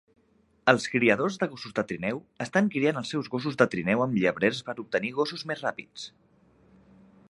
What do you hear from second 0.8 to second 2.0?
criadors de gossos de